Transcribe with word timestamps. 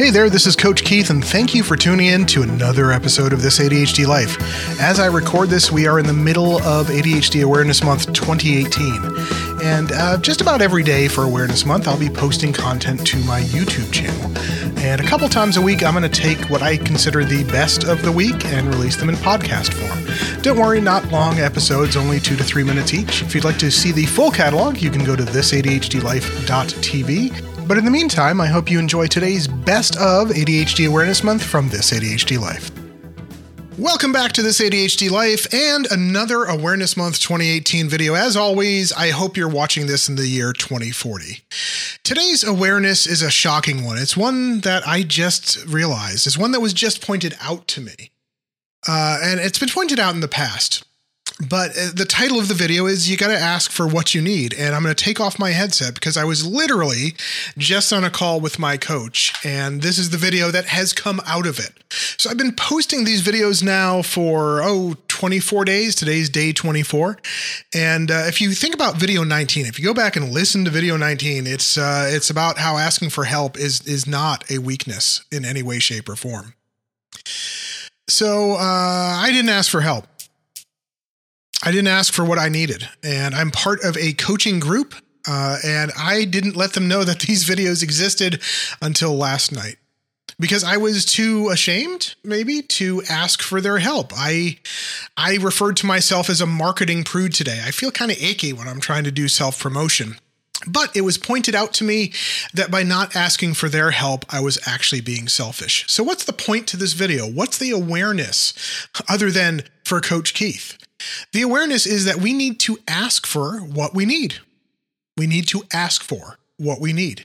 Hey 0.00 0.08
there, 0.08 0.30
this 0.30 0.46
is 0.46 0.56
Coach 0.56 0.82
Keith, 0.82 1.10
and 1.10 1.22
thank 1.22 1.54
you 1.54 1.62
for 1.62 1.76
tuning 1.76 2.06
in 2.06 2.24
to 2.28 2.40
another 2.40 2.90
episode 2.90 3.34
of 3.34 3.42
This 3.42 3.58
ADHD 3.58 4.06
Life. 4.06 4.38
As 4.80 4.98
I 4.98 5.08
record 5.08 5.50
this, 5.50 5.70
we 5.70 5.86
are 5.86 5.98
in 5.98 6.06
the 6.06 6.14
middle 6.14 6.56
of 6.62 6.86
ADHD 6.86 7.44
Awareness 7.44 7.84
Month 7.84 8.10
2018. 8.14 9.62
And 9.62 9.92
uh, 9.92 10.16
just 10.16 10.40
about 10.40 10.62
every 10.62 10.82
day 10.82 11.06
for 11.06 11.24
Awareness 11.24 11.66
Month, 11.66 11.86
I'll 11.86 11.98
be 11.98 12.08
posting 12.08 12.50
content 12.50 13.06
to 13.08 13.18
my 13.24 13.42
YouTube 13.42 13.92
channel. 13.92 14.32
And 14.78 15.02
a 15.02 15.04
couple 15.04 15.28
times 15.28 15.58
a 15.58 15.60
week, 15.60 15.82
I'm 15.82 15.92
going 15.92 16.10
to 16.10 16.18
take 16.20 16.48
what 16.48 16.62
I 16.62 16.78
consider 16.78 17.22
the 17.22 17.44
best 17.52 17.84
of 17.84 18.00
the 18.00 18.10
week 18.10 18.46
and 18.46 18.68
release 18.68 18.96
them 18.96 19.10
in 19.10 19.16
podcast 19.16 19.74
form. 19.74 20.02
Don't 20.40 20.58
worry, 20.58 20.80
not 20.80 21.12
long 21.12 21.40
episodes, 21.40 21.98
only 21.98 22.20
two 22.20 22.36
to 22.36 22.42
three 22.42 22.64
minutes 22.64 22.94
each. 22.94 23.20
If 23.20 23.34
you'd 23.34 23.44
like 23.44 23.58
to 23.58 23.70
see 23.70 23.92
the 23.92 24.06
full 24.06 24.30
catalog, 24.30 24.80
you 24.80 24.90
can 24.90 25.04
go 25.04 25.14
to 25.14 25.24
thisadhdlife.tv 25.24 27.49
but 27.70 27.78
in 27.78 27.84
the 27.84 27.90
meantime, 27.92 28.40
I 28.40 28.48
hope 28.48 28.68
you 28.68 28.80
enjoy 28.80 29.06
today's 29.06 29.46
Best 29.46 29.94
of 29.96 30.30
ADHD 30.30 30.88
Awareness 30.88 31.22
Month 31.22 31.44
from 31.44 31.68
This 31.68 31.92
ADHD 31.92 32.36
Life. 32.36 32.68
Welcome 33.78 34.12
back 34.12 34.32
to 34.32 34.42
This 34.42 34.60
ADHD 34.60 35.08
Life 35.08 35.46
and 35.54 35.86
another 35.88 36.42
Awareness 36.42 36.96
Month 36.96 37.20
2018 37.20 37.88
video. 37.88 38.14
As 38.14 38.36
always, 38.36 38.92
I 38.92 39.10
hope 39.10 39.36
you're 39.36 39.48
watching 39.48 39.86
this 39.86 40.08
in 40.08 40.16
the 40.16 40.26
year 40.26 40.52
2040. 40.52 41.42
Today's 42.02 42.42
awareness 42.42 43.06
is 43.06 43.22
a 43.22 43.30
shocking 43.30 43.84
one. 43.84 43.98
It's 43.98 44.16
one 44.16 44.62
that 44.62 44.84
I 44.84 45.04
just 45.04 45.64
realized, 45.64 46.26
it's 46.26 46.36
one 46.36 46.50
that 46.50 46.60
was 46.60 46.72
just 46.72 47.00
pointed 47.00 47.36
out 47.40 47.68
to 47.68 47.80
me. 47.80 48.10
Uh, 48.88 49.20
and 49.22 49.38
it's 49.38 49.60
been 49.60 49.68
pointed 49.68 50.00
out 50.00 50.14
in 50.14 50.20
the 50.20 50.26
past. 50.26 50.84
But 51.48 51.70
uh, 51.70 51.90
the 51.94 52.04
title 52.04 52.38
of 52.38 52.48
the 52.48 52.54
video 52.54 52.86
is 52.86 53.10
You 53.10 53.16
Gotta 53.16 53.38
Ask 53.38 53.70
for 53.70 53.86
What 53.86 54.14
You 54.14 54.20
Need. 54.20 54.52
And 54.54 54.74
I'm 54.74 54.82
gonna 54.82 54.94
take 54.94 55.20
off 55.20 55.38
my 55.38 55.50
headset 55.50 55.94
because 55.94 56.16
I 56.16 56.24
was 56.24 56.46
literally 56.46 57.14
just 57.56 57.92
on 57.92 58.04
a 58.04 58.10
call 58.10 58.40
with 58.40 58.58
my 58.58 58.76
coach. 58.76 59.32
And 59.44 59.80
this 59.80 59.98
is 59.98 60.10
the 60.10 60.18
video 60.18 60.50
that 60.50 60.66
has 60.66 60.92
come 60.92 61.20
out 61.26 61.46
of 61.46 61.58
it. 61.58 61.72
So 62.18 62.28
I've 62.28 62.36
been 62.36 62.54
posting 62.54 63.04
these 63.04 63.22
videos 63.22 63.62
now 63.62 64.02
for, 64.02 64.60
oh, 64.62 64.96
24 65.08 65.64
days. 65.64 65.94
Today's 65.94 66.28
day 66.28 66.52
24. 66.52 67.18
And 67.74 68.10
uh, 68.10 68.24
if 68.26 68.40
you 68.40 68.52
think 68.52 68.74
about 68.74 68.96
video 68.96 69.24
19, 69.24 69.66
if 69.66 69.78
you 69.78 69.84
go 69.84 69.94
back 69.94 70.16
and 70.16 70.30
listen 70.30 70.64
to 70.66 70.70
video 70.70 70.96
19, 70.96 71.46
it's 71.46 71.78
uh, 71.78 72.08
it's 72.10 72.30
about 72.30 72.58
how 72.58 72.76
asking 72.76 73.10
for 73.10 73.24
help 73.24 73.58
is 73.58 73.86
is 73.86 74.06
not 74.06 74.50
a 74.50 74.58
weakness 74.58 75.24
in 75.32 75.44
any 75.44 75.62
way, 75.62 75.78
shape, 75.78 76.08
or 76.08 76.16
form. 76.16 76.54
So 78.08 78.52
uh, 78.52 78.58
I 78.58 79.30
didn't 79.30 79.50
ask 79.50 79.70
for 79.70 79.80
help. 79.80 80.06
I 81.62 81.70
didn't 81.70 81.88
ask 81.88 82.12
for 82.12 82.24
what 82.24 82.38
I 82.38 82.48
needed, 82.48 82.88
and 83.02 83.34
I'm 83.34 83.50
part 83.50 83.84
of 83.84 83.96
a 83.96 84.12
coaching 84.14 84.60
group. 84.60 84.94
Uh, 85.28 85.58
and 85.62 85.92
I 85.98 86.24
didn't 86.24 86.56
let 86.56 86.72
them 86.72 86.88
know 86.88 87.04
that 87.04 87.20
these 87.26 87.46
videos 87.46 87.82
existed 87.82 88.40
until 88.80 89.16
last 89.16 89.52
night 89.52 89.76
because 90.40 90.64
I 90.64 90.78
was 90.78 91.04
too 91.04 91.50
ashamed, 91.50 92.14
maybe, 92.24 92.62
to 92.62 93.02
ask 93.08 93.42
for 93.42 93.60
their 93.60 93.78
help. 93.78 94.12
I 94.16 94.58
I 95.16 95.36
referred 95.36 95.76
to 95.78 95.86
myself 95.86 96.30
as 96.30 96.40
a 96.40 96.46
marketing 96.46 97.04
prude 97.04 97.34
today. 97.34 97.60
I 97.64 97.70
feel 97.70 97.90
kind 97.90 98.10
of 98.10 98.20
achy 98.20 98.52
when 98.52 98.66
I'm 98.66 98.80
trying 98.80 99.04
to 99.04 99.12
do 99.12 99.28
self 99.28 99.60
promotion. 99.60 100.16
But 100.66 100.94
it 100.94 101.02
was 101.02 101.16
pointed 101.16 101.54
out 101.54 101.72
to 101.74 101.84
me 101.84 102.12
that 102.52 102.70
by 102.70 102.82
not 102.82 103.16
asking 103.16 103.54
for 103.54 103.70
their 103.70 103.92
help, 103.92 104.26
I 104.28 104.40
was 104.40 104.58
actually 104.66 105.00
being 105.00 105.26
selfish. 105.26 105.86
So, 105.88 106.02
what's 106.02 106.24
the 106.24 106.34
point 106.34 106.66
to 106.68 106.76
this 106.76 106.92
video? 106.92 107.26
What's 107.26 107.58
the 107.58 107.70
awareness 107.70 108.52
other 109.08 109.30
than 109.30 109.62
for 109.84 110.00
Coach 110.00 110.34
Keith? 110.34 110.76
The 111.32 111.42
awareness 111.42 111.86
is 111.86 112.04
that 112.04 112.16
we 112.16 112.32
need 112.32 112.58
to 112.60 112.78
ask 112.88 113.26
for 113.26 113.58
what 113.58 113.94
we 113.94 114.04
need. 114.04 114.38
We 115.16 115.26
need 115.26 115.48
to 115.48 115.62
ask 115.72 116.02
for 116.02 116.38
what 116.56 116.80
we 116.80 116.92
need. 116.92 117.24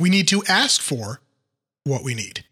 We 0.00 0.10
need 0.10 0.28
to 0.28 0.42
ask 0.48 0.80
for 0.80 1.20
what 1.84 2.04
we 2.04 2.14
need. 2.14 2.44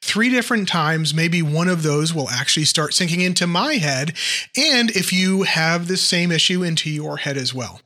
Three 0.00 0.28
different 0.28 0.68
times, 0.68 1.14
maybe 1.14 1.42
one 1.42 1.68
of 1.68 1.82
those 1.82 2.14
will 2.14 2.28
actually 2.28 2.66
start 2.66 2.94
sinking 2.94 3.20
into 3.20 3.46
my 3.46 3.74
head. 3.74 4.14
And 4.56 4.90
if 4.90 5.12
you 5.12 5.42
have 5.42 5.88
the 5.88 5.96
same 5.96 6.30
issue, 6.30 6.62
into 6.62 6.90
your 6.90 7.16
head 7.16 7.36
as 7.36 7.52
well. 7.52 7.80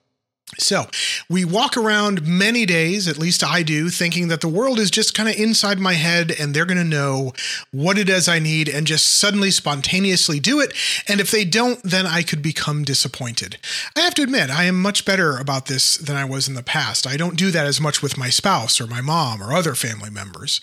So, 0.57 0.87
we 1.29 1.45
walk 1.45 1.77
around 1.77 2.27
many 2.27 2.65
days, 2.65 3.07
at 3.07 3.19
least 3.19 3.45
I 3.45 3.63
do, 3.63 3.91
thinking 3.91 4.29
that 4.29 4.41
the 4.41 4.49
world 4.49 4.79
is 4.79 4.91
just 4.91 5.15
kind 5.15 5.29
of 5.29 5.37
inside 5.37 5.79
my 5.79 5.93
head 5.93 6.33
and 6.33 6.55
they're 6.55 6.65
going 6.65 6.79
to 6.79 6.85
know 6.85 7.33
what 7.71 7.99
it 7.99 8.09
is 8.09 8.29
I 8.29 8.39
need 8.39 8.69
and 8.69 8.87
just 8.87 9.19
suddenly 9.19 9.51
spontaneously 9.51 10.41
do 10.41 10.61
it. 10.61 10.73
And 11.07 11.21
if 11.21 11.31
they 11.31 11.45
don't, 11.45 11.83
then 11.83 12.07
I 12.07 12.23
could 12.23 12.41
become 12.41 12.83
disappointed. 12.83 13.59
I 13.95 14.01
have 14.01 14.15
to 14.15 14.23
admit, 14.23 14.51
I 14.51 14.65
am 14.65 14.81
much 14.81 15.05
better 15.05 15.37
about 15.37 15.67
this 15.67 15.99
than 15.99 16.17
I 16.17 16.25
was 16.25 16.49
in 16.49 16.55
the 16.55 16.63
past. 16.63 17.07
I 17.07 17.19
don't 17.19 17.37
do 17.37 17.51
that 17.51 17.67
as 17.67 17.81
much 17.81 18.03
with 18.03 18.17
my 18.17 18.31
spouse 18.31 18.81
or 18.81 18.87
my 18.87 19.03
mom 19.03 19.43
or 19.43 19.53
other 19.53 19.75
family 19.75 20.11
members. 20.11 20.63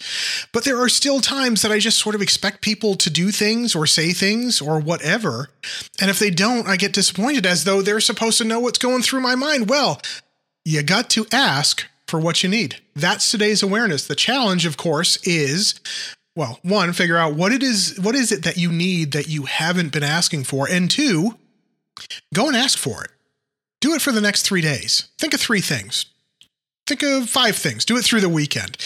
But 0.52 0.64
there 0.64 0.82
are 0.82 0.90
still 0.90 1.22
times 1.22 1.62
that 1.62 1.72
I 1.72 1.78
just 1.78 2.00
sort 2.00 2.16
of 2.16 2.22
expect 2.22 2.62
people 2.62 2.96
to 2.96 3.10
do 3.12 3.30
things 3.30 3.76
or 3.76 3.86
say 3.86 4.14
things 4.14 4.62
or 4.62 4.80
whatever. 4.80 5.50
And 6.02 6.10
if 6.10 6.18
they 6.18 6.32
don't, 6.32 6.68
I 6.68 6.76
get 6.76 6.94
disappointed 6.94 7.46
as 7.46 7.64
though 7.64 7.82
they're 7.82 8.00
supposed 8.00 8.40
to 8.40 8.44
know 8.44 8.60
what's 8.60 8.80
going 8.80 9.04
through 9.04 9.22
my 9.22 9.36
mind 9.36 9.70
well, 9.76 10.02
you 10.64 10.82
got 10.84 11.10
to 11.10 11.26
ask 11.34 11.86
for 12.08 12.18
what 12.18 12.42
you 12.42 12.48
need. 12.48 12.78
That's 12.96 13.30
today's 13.30 13.62
awareness. 13.62 14.08
The 14.08 14.16
challenge, 14.16 14.66
of 14.66 14.78
course, 14.78 15.18
is 15.28 15.82
well, 16.34 16.60
one, 16.64 16.94
figure 16.94 17.18
out 17.18 17.36
what 17.36 17.52
it 17.52 17.62
is 17.62 18.00
what 18.00 18.16
is 18.16 18.32
it 18.32 18.44
that 18.44 18.56
you 18.56 18.72
need 18.72 19.12
that 19.12 19.28
you 19.28 19.44
haven't 19.44 19.92
been 19.92 20.04
asking 20.04 20.46
for, 20.46 20.66
and 20.70 20.90
two, 20.90 21.38
go 22.34 22.48
and 22.48 22.56
ask 22.56 22.78
for 22.78 23.04
it. 23.04 23.12
Do 23.82 23.94
it 23.94 24.02
for 24.02 24.14
the 24.14 24.22
next 24.22 24.44
3 24.44 24.62
days. 24.62 25.10
Think 25.18 25.34
of 25.34 25.42
3 25.42 25.60
things. 25.60 26.06
Think 26.88 27.04
of 27.04 27.30
5 27.30 27.56
things. 27.58 27.84
Do 27.84 27.98
it 27.98 28.06
through 28.06 28.22
the 28.22 28.30
weekend. 28.30 28.78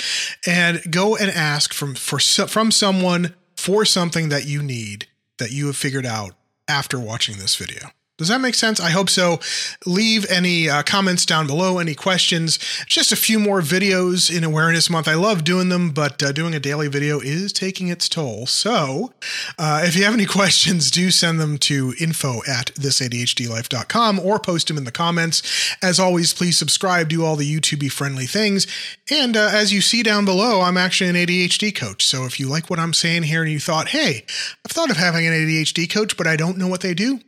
And 0.47 0.81
go 0.91 1.15
and 1.15 1.29
ask 1.29 1.71
from 1.71 1.93
for 1.93 2.19
from 2.19 2.71
someone 2.71 3.35
for 3.55 3.85
something 3.85 4.29
that 4.29 4.47
you 4.47 4.63
need 4.63 5.07
that 5.37 5.51
you 5.51 5.67
have 5.67 5.77
figured 5.77 6.07
out 6.07 6.33
after 6.67 6.99
watching 6.99 7.37
this 7.37 7.55
video. 7.55 7.91
Does 8.19 8.27
that 8.27 8.41
make 8.41 8.53
sense? 8.53 8.81
I 8.81 8.89
hope 8.89 9.09
so. 9.09 9.39
Leave 9.85 10.29
any 10.29 10.69
uh, 10.69 10.83
comments 10.83 11.25
down 11.25 11.47
below, 11.47 11.79
any 11.79 11.95
questions. 11.95 12.59
Just 12.85 13.13
a 13.13 13.15
few 13.15 13.39
more 13.39 13.61
videos 13.61 14.35
in 14.35 14.43
Awareness 14.43 14.89
Month. 14.89 15.07
I 15.07 15.13
love 15.13 15.45
doing 15.45 15.69
them, 15.69 15.91
but 15.91 16.21
uh, 16.21 16.33
doing 16.33 16.53
a 16.53 16.59
daily 16.59 16.89
video 16.89 17.21
is 17.21 17.53
taking 17.53 17.87
its 17.87 18.09
toll. 18.09 18.45
So 18.45 19.13
uh, 19.57 19.83
if 19.85 19.95
you 19.95 20.03
have 20.03 20.13
any 20.13 20.25
questions, 20.39 20.91
do 20.91 21.11
send 21.11 21.39
them 21.39 21.57
to 21.59 21.93
info 21.97 22.41
at 22.45 22.73
thisadhdlife.com 22.75 24.19
or 24.19 24.37
post 24.37 24.67
them 24.67 24.77
in 24.77 24.83
the 24.83 24.91
comments. 24.91 25.41
As 25.81 25.97
always, 25.97 26.33
please 26.33 26.57
subscribe, 26.57 27.07
do 27.07 27.23
all 27.23 27.37
the 27.37 27.49
YouTube 27.49 27.89
friendly 27.89 28.25
things. 28.25 28.67
And 29.09 29.37
uh, 29.37 29.49
as 29.49 29.71
you 29.71 29.79
see 29.79 30.03
down 30.03 30.25
below, 30.25 30.59
I'm 30.59 30.75
actually 30.75 31.09
an 31.09 31.15
ADHD 31.15 31.73
coach. 31.73 32.05
So 32.05 32.25
if 32.25 32.37
you 32.37 32.49
like 32.49 32.69
what 32.69 32.79
I'm 32.79 32.93
saying 32.93 33.23
here 33.23 33.43
and 33.43 33.51
you 33.51 33.61
thought, 33.61 33.87
hey, 33.87 34.25
I've 34.65 34.71
thought 34.71 34.91
of 34.91 34.97
having 34.97 35.25
an 35.25 35.31
ADHD 35.31 35.89
coach, 35.89 36.17
but 36.17 36.27
I 36.27 36.35
don't 36.35 36.57
know 36.57 36.67
what 36.67 36.81
they 36.81 36.93
do, 36.93 37.21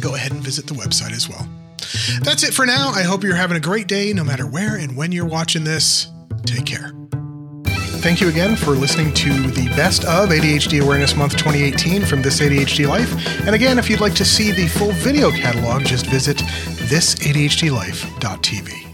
go 0.00 0.14
ahead 0.14 0.32
and 0.32 0.42
visit 0.42 0.66
the 0.66 0.74
website 0.74 1.12
as 1.12 1.28
well. 1.28 1.46
That's 2.22 2.42
it 2.42 2.54
for 2.54 2.66
now. 2.66 2.90
I 2.90 3.02
hope 3.02 3.24
you're 3.24 3.34
having 3.34 3.56
a 3.56 3.60
great 3.60 3.86
day 3.86 4.12
no 4.12 4.24
matter 4.24 4.46
where 4.46 4.76
and 4.76 4.94
when 4.96 5.12
you're 5.12 5.26
watching 5.26 5.64
this. 5.64 6.08
Take 6.44 6.66
care. 6.66 6.92
Thank 8.00 8.20
you 8.22 8.28
again 8.28 8.56
for 8.56 8.70
listening 8.70 9.12
to 9.14 9.30
the 9.50 9.68
best 9.76 10.04
of 10.04 10.30
ADHD 10.30 10.82
Awareness 10.82 11.14
Month 11.14 11.36
2018 11.36 12.06
from 12.06 12.22
This 12.22 12.40
ADHD 12.40 12.88
Life. 12.88 13.12
And 13.46 13.54
again, 13.54 13.78
if 13.78 13.90
you'd 13.90 14.00
like 14.00 14.14
to 14.14 14.24
see 14.24 14.52
the 14.52 14.68
full 14.68 14.92
video 14.92 15.30
catalog, 15.30 15.84
just 15.84 16.06
visit 16.06 16.38
thisadhdlife.tv. 16.38 18.89